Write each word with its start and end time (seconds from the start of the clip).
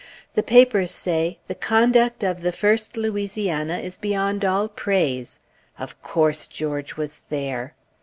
The 0.33 0.41
papers 0.41 0.89
say 0.89 1.37
"the 1.47 1.53
conduct 1.53 2.23
of 2.23 2.41
the 2.41 2.51
First 2.51 2.97
Louisiana 2.97 3.77
is 3.77 3.99
beyond 3.99 4.43
all 4.43 4.67
praise"; 4.67 5.39
of 5.77 6.01
course, 6.01 6.47
George 6.47 6.97
was 6.97 7.21
there! 7.29 7.75